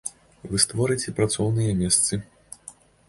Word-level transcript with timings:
Вы 0.53 0.61
створыце 0.63 1.13
працоўныя 1.19 1.77
месцы. 1.83 2.13